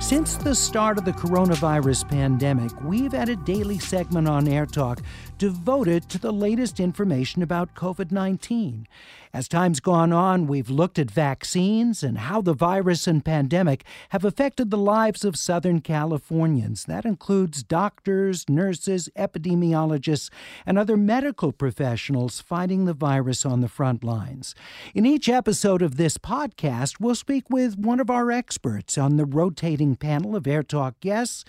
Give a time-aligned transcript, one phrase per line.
[0.00, 5.00] Since the start of the coronavirus pandemic, we've had a daily segment on Air Talk
[5.40, 8.86] devoted to the latest information about COVID 19.
[9.32, 14.24] As time's gone on, we've looked at vaccines and how the virus and pandemic have
[14.24, 16.84] affected the lives of Southern Californians.
[16.84, 20.30] That includes doctors, nurses, epidemiologists,
[20.66, 24.54] and other medical professionals fighting the virus on the front lines.
[24.94, 29.24] In each episode of this podcast, we'll speak with one of our experts on the
[29.24, 31.44] rotating panel of Air Talk guests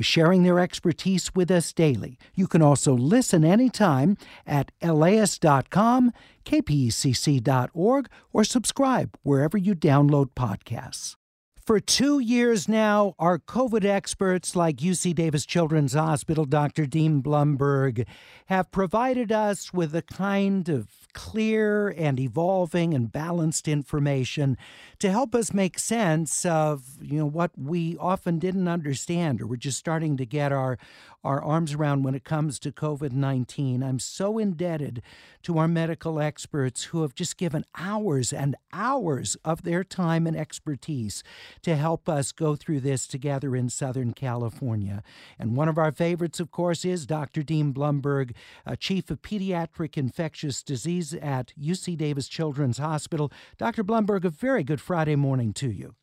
[0.00, 2.18] sharing their expertise with us daily.
[2.34, 6.12] You can also listen anytime at laist.com
[6.44, 11.16] kpcc.org, or subscribe wherever you download podcasts.
[11.64, 16.86] For two years now, our COVID experts like UC Davis Children's Hospital, Dr.
[16.86, 18.06] Dean Blumberg,
[18.46, 24.56] have provided us with a kind of clear and evolving and balanced information
[24.98, 29.56] to help us make sense of you know what we often didn't understand or we're
[29.56, 30.78] just starting to get our
[31.22, 33.82] our arms around when it comes to COVID-19.
[33.82, 35.02] I'm so indebted
[35.42, 40.36] to our medical experts who have just given hours and hours of their time and
[40.36, 41.22] expertise
[41.62, 45.02] to help us go through this together in Southern California.
[45.38, 47.42] And one of our favorites, of course, is Dr.
[47.42, 48.34] Dean Blumberg,
[48.78, 53.32] Chief of Pediatric Infectious Disease at UC Davis Children's Hospital.
[53.58, 53.82] Dr.
[53.82, 55.94] Blumberg, a very good Friday morning to you.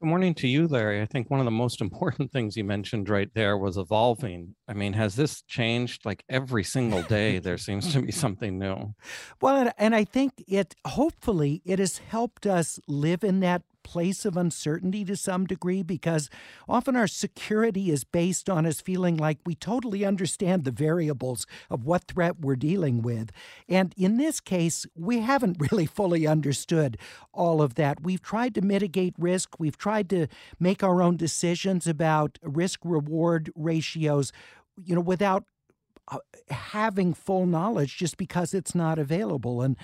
[0.00, 1.02] Good morning to you, Larry.
[1.02, 4.54] I think one of the most important things you mentioned right there was evolving.
[4.68, 7.38] I mean, has this changed like every single day?
[7.40, 8.94] there seems to be something new.
[9.40, 14.36] Well, and I think it hopefully it has helped us live in that place of
[14.36, 16.28] uncertainty to some degree because
[16.68, 21.86] often our security is based on us feeling like we totally understand the variables of
[21.86, 23.30] what threat we're dealing with.
[23.66, 26.98] And in this case, we haven't really fully understood
[27.32, 28.02] all of that.
[28.02, 30.26] We've tried to mitigate risk, we've tried to
[30.60, 34.32] make our own decisions about risk reward ratios
[34.84, 35.44] you know without
[36.10, 36.18] Uh,
[36.50, 39.60] having full knowledge just because it's not available.
[39.60, 39.76] And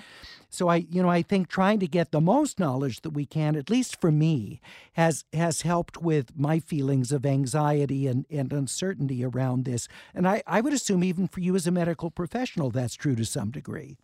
[0.55, 3.55] so i you know i think trying to get the most knowledge that we can
[3.55, 4.61] at least for me
[4.93, 9.87] has has helped with my feelings of anxiety and, and uncertainty around this.
[10.13, 13.25] And I, I would assume even for you as a medical professional that's true to
[13.25, 13.97] some degree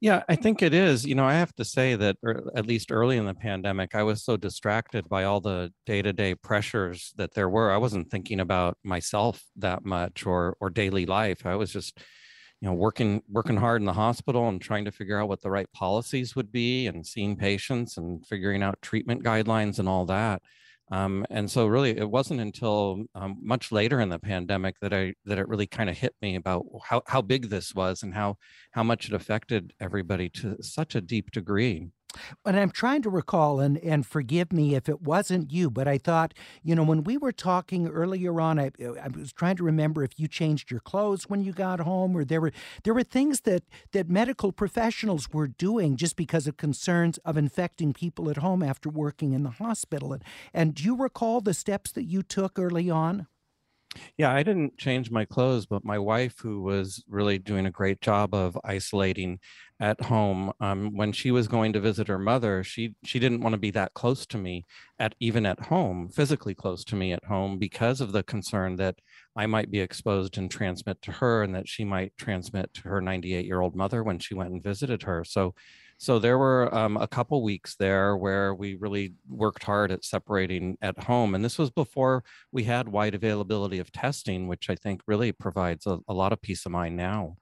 [0.00, 1.06] yeah, I think it is.
[1.06, 4.02] You know, I have to say that, er, at least early in the pandemic, I
[4.02, 7.70] was so distracted by all the day-to-day pressures that there were.
[7.70, 11.46] I wasn't thinking about myself that much or or daily life.
[11.46, 11.98] I was just,
[12.60, 15.50] you know, working working hard in the hospital and trying to figure out what the
[15.50, 20.42] right policies would be, and seeing patients and figuring out treatment guidelines and all that.
[20.90, 25.14] Um, and so really it wasn't until um, much later in the pandemic that I
[25.24, 28.36] that it really kind of hit me about how, how big this was and how
[28.72, 31.88] how much it affected everybody to such a deep degree.
[32.44, 35.98] And I'm trying to recall, and, and forgive me if it wasn't you, but I
[35.98, 39.64] thought, you know, when we were talking earlier on, I, uh, I was trying to
[39.64, 42.52] remember if you changed your clothes when you got home, or there were
[42.84, 47.92] there were things that that medical professionals were doing just because of concerns of infecting
[47.92, 50.12] people at home after working in the hospital.
[50.12, 53.26] And, and do you recall the steps that you took early on?
[54.16, 58.00] Yeah, I didn't change my clothes, but my wife, who was really doing a great
[58.00, 59.38] job of isolating
[59.80, 63.52] at home, um, when she was going to visit her mother, she she didn't want
[63.52, 64.64] to be that close to me
[64.98, 68.96] at even at home, physically close to me at home, because of the concern that
[69.36, 73.00] I might be exposed and transmit to her, and that she might transmit to her
[73.00, 75.24] 98 year old mother when she went and visited her.
[75.24, 75.54] So
[75.98, 80.76] so there were um, a couple weeks there where we really worked hard at separating
[80.82, 81.34] at home.
[81.34, 85.86] And this was before we had wide availability of testing, which I think really provides
[85.86, 87.36] a, a lot of peace of mind now.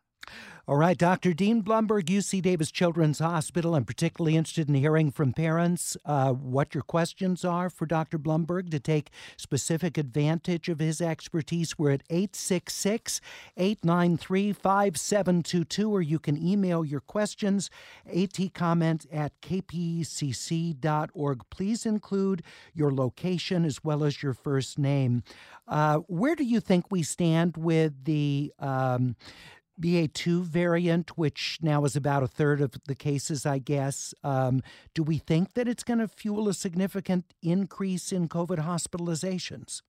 [0.68, 1.34] All right, Dr.
[1.34, 3.74] Dean Blumberg, UC Davis Children's Hospital.
[3.74, 8.16] I'm particularly interested in hearing from parents uh, what your questions are for Dr.
[8.16, 11.76] Blumberg to take specific advantage of his expertise.
[11.76, 13.20] We're at 866
[13.56, 17.68] 893 5722, or you can email your questions,
[18.08, 21.40] atcomment at kpcc.org.
[21.50, 25.24] Please include your location as well as your first name.
[25.66, 29.16] Uh, where do you think we stand with the um,
[29.82, 34.14] BA2 variant, which now is about a third of the cases, I guess.
[34.24, 34.62] Um,
[34.94, 39.82] do we think that it's going to fuel a significant increase in COVID hospitalizations?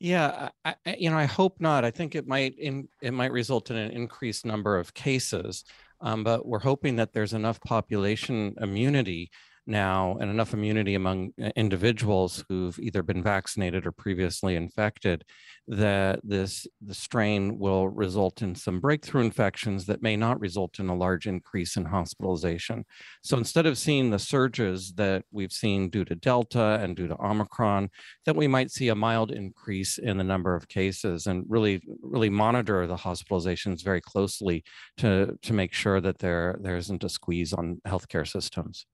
[0.00, 1.84] Yeah, I, you know, I hope not.
[1.84, 5.64] I think it might in, it might result in an increased number of cases,
[6.00, 9.30] um, but we're hoping that there's enough population immunity
[9.66, 15.24] now and enough immunity among uh, individuals who've either been vaccinated or previously infected
[15.68, 20.88] that this the strain will result in some breakthrough infections that may not result in
[20.88, 22.84] a large increase in hospitalization.
[23.22, 27.22] So instead of seeing the surges that we've seen due to Delta and due to
[27.22, 27.90] Omicron,
[28.24, 32.30] that we might see a mild increase in the number of cases and really really
[32.30, 34.64] monitor the hospitalizations very closely
[34.96, 38.86] to to make sure that there there isn't a squeeze on healthcare systems.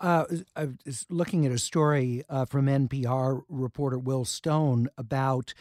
[0.00, 0.24] Uh,
[0.56, 5.52] I was looking at a story uh, from NPR reporter Will Stone about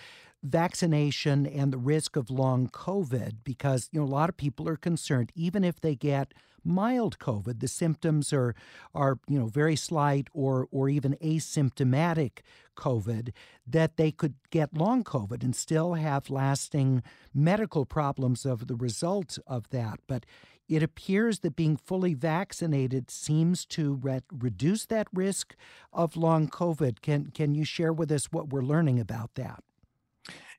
[0.44, 4.76] vaccination and the risk of long COVID because you know a lot of people are
[4.76, 6.34] concerned even if they get
[6.66, 8.54] mild COVID the symptoms are
[8.94, 12.40] are you know very slight or or even asymptomatic
[12.76, 13.32] COVID
[13.66, 17.04] that they could get long COVID and still have lasting
[17.34, 20.26] medical problems of the result of that but
[20.68, 25.56] it appears that being fully vaccinated seems to re- reduce that risk
[25.92, 27.02] of long COVID.
[27.02, 29.62] Can can you share with us what we're learning about that?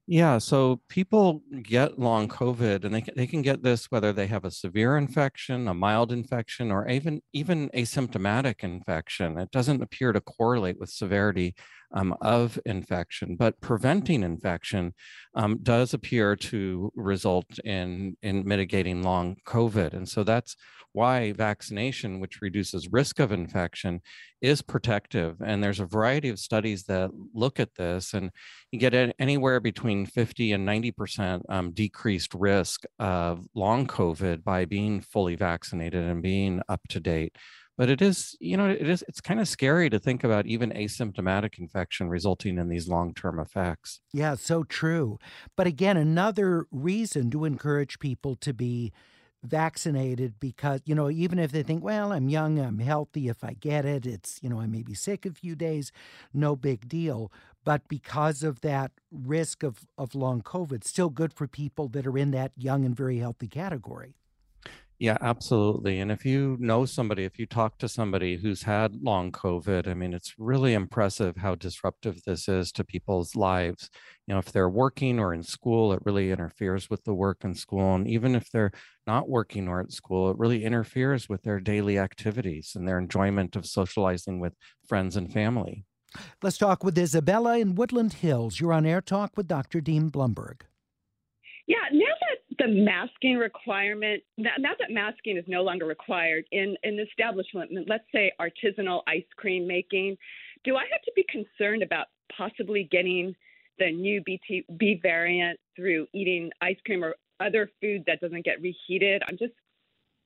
[0.07, 4.27] Yeah, so people get long COVID, and they can, they can get this whether they
[4.27, 9.39] have a severe infection, a mild infection, or even even asymptomatic infection.
[9.39, 11.55] It doesn't appear to correlate with severity
[11.93, 14.95] um, of infection, but preventing infection
[15.35, 20.57] um, does appear to result in in mitigating long COVID, and so that's
[20.95, 24.01] why vaccination, which reduces risk of infection,
[24.41, 25.37] is protective.
[25.45, 28.31] And there's a variety of studies that look at this, and
[28.71, 35.01] you get anywhere between 50 and 90% um, decreased risk of long COVID by being
[35.01, 37.37] fully vaccinated and being up to date.
[37.77, 40.71] But it is, you know, it is, it's kind of scary to think about even
[40.71, 44.01] asymptomatic infection resulting in these long term effects.
[44.13, 45.19] Yeah, so true.
[45.57, 48.93] But again, another reason to encourage people to be
[49.43, 53.55] vaccinated because, you know, even if they think, well, I'm young, I'm healthy, if I
[53.55, 55.93] get it, it's, you know, I may be sick a few days,
[56.33, 57.31] no big deal.
[57.65, 62.19] But because of that risk of, of long COVID, still good for people that are
[62.19, 64.17] in that young and very healthy category.
[65.01, 65.99] Yeah, absolutely.
[65.99, 69.95] And if you know somebody, if you talk to somebody who's had long COVID, I
[69.95, 73.91] mean, it's really impressive how disruptive this is to people's lives.
[74.27, 77.59] You know, if they're working or in school, it really interferes with the work and
[77.59, 77.97] school.
[77.97, 78.71] And even if they're
[79.05, 83.57] not working or at school, it really interferes with their daily activities and their enjoyment
[83.57, 84.55] of socializing with
[84.87, 85.85] friends and family.
[86.41, 88.61] Let's talk with Isabella in Woodland Hills.
[88.61, 89.81] You're on Air Talk with Dr.
[89.81, 90.61] Dean Blumberg.
[91.67, 91.94] Yeah, now
[92.65, 98.33] the masking requirement now that masking is no longer required in an establishment let's say
[98.41, 100.17] artisanal ice cream making
[100.65, 102.07] do i have to be concerned about
[102.37, 103.35] possibly getting
[103.79, 108.61] the new BT, b variant through eating ice cream or other food that doesn't get
[108.61, 109.23] reheated?
[109.27, 109.53] I'm just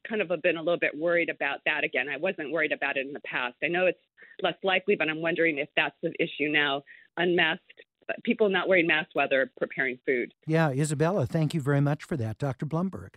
[0.09, 2.09] kind of been a little bit worried about that again.
[2.09, 3.57] I wasn't worried about it in the past.
[3.63, 3.99] I know it's
[4.41, 6.83] less likely but i'm wondering if that's an issue now.
[7.17, 7.83] Unmasked
[8.25, 10.33] people not wearing masks while they're preparing food.
[10.47, 12.67] Yeah, Isabella, thank you very much for that, Dr.
[12.67, 13.15] Blumberg.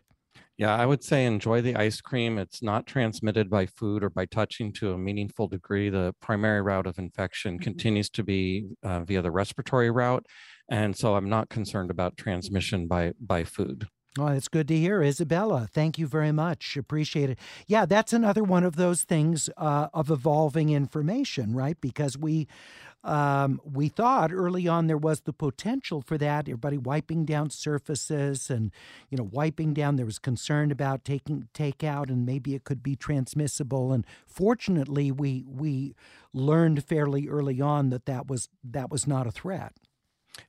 [0.58, 2.38] Yeah, I would say enjoy the ice cream.
[2.38, 5.90] It's not transmitted by food or by touching to a meaningful degree.
[5.90, 7.64] The primary route of infection mm-hmm.
[7.64, 10.26] continues to be uh, via the respiratory route.
[10.70, 13.88] And so I'm not concerned about transmission by, by food.
[14.18, 15.70] Well, it's good to hear, Isabella.
[15.72, 16.78] Thank you very much.
[16.78, 17.40] Appreciate it.
[17.66, 21.80] Yeah, that's another one of those things uh, of evolving information, right?
[21.82, 22.48] Because we
[23.06, 26.48] um, we thought early on there was the potential for that.
[26.48, 28.72] Everybody wiping down surfaces and
[29.10, 29.96] you know wiping down.
[29.96, 33.94] There was concern about taking takeout and maybe it could be transmissible.
[33.94, 35.96] And fortunately, we we
[36.34, 39.74] learned fairly early on that that was that was not a threat.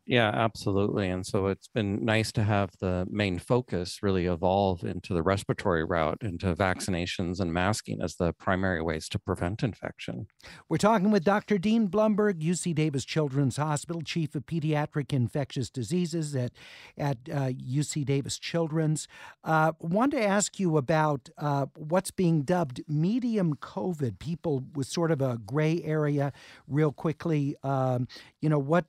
[0.04, 1.08] Yeah, absolutely.
[1.08, 5.84] And so it's been nice to have the main focus really evolve into the respiratory
[5.84, 10.26] route, into vaccinations and masking as the primary ways to prevent infection.
[10.68, 11.56] We're talking with Dr.
[11.56, 16.52] Dean Blumberg, UC Davis Children's Hospital, Chief of Pediatric Infectious Diseases at,
[16.98, 19.06] at uh, UC Davis Children's.
[19.44, 24.18] Uh, wanted to ask you about uh, what's being dubbed medium COVID.
[24.18, 26.32] People with sort of a gray area,
[26.66, 27.56] real quickly.
[27.62, 28.08] Um,
[28.40, 28.86] you know, what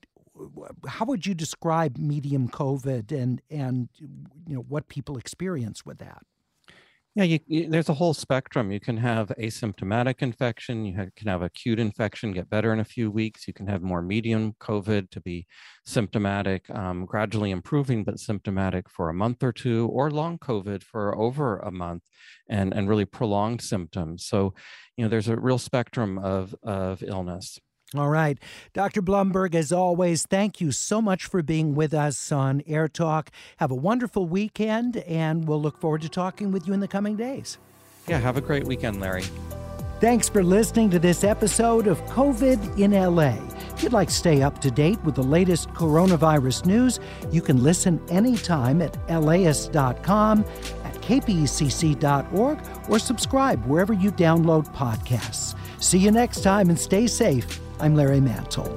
[0.88, 6.24] how would you describe medium COVID and and you know what people experience with that?
[7.16, 8.72] Yeah, you, you, there's a whole spectrum.
[8.72, 10.84] You can have asymptomatic infection.
[10.84, 13.48] You can have acute infection, get better in a few weeks.
[13.48, 15.46] You can have more medium COVID to be
[15.86, 21.16] symptomatic, um, gradually improving, but symptomatic for a month or two, or long COVID for
[21.16, 22.02] over a month
[22.50, 24.26] and, and really prolonged symptoms.
[24.26, 24.56] So,
[24.98, 27.60] you know, there's a real spectrum of, of illness.
[27.96, 28.38] All right.
[28.74, 29.02] Dr.
[29.02, 33.30] Blumberg, as always, thank you so much for being with us on Air Talk.
[33.58, 37.16] Have a wonderful weekend, and we'll look forward to talking with you in the coming
[37.16, 37.58] days.
[38.08, 39.24] Yeah, have a great weekend, Larry.
[40.04, 43.38] Thanks for listening to this episode of COVID in LA.
[43.74, 47.00] If you'd like to stay up to date with the latest coronavirus news,
[47.32, 50.44] you can listen anytime at laist.com,
[50.84, 52.60] at kpcc.org,
[52.90, 55.56] or subscribe wherever you download podcasts.
[55.82, 57.62] See you next time and stay safe.
[57.80, 58.72] I'm Larry Mantle.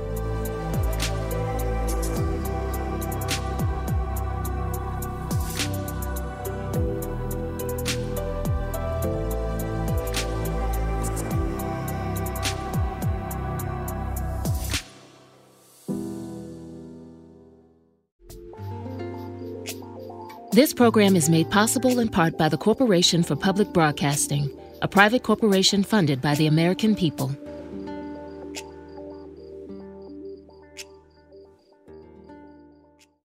[20.56, 24.50] This program is made possible in part by the Corporation for Public Broadcasting,
[24.80, 27.36] a private corporation funded by the American people.